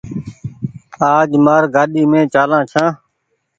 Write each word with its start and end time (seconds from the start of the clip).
آج 1.13 1.29
مآر 1.45 1.63
گآڏي 1.73 2.01
مين 2.11 2.25
چآلآن 2.33 2.63
ڇآن۔ 2.71 2.87